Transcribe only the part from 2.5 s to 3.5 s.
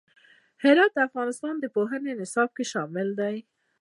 کې شامل دی.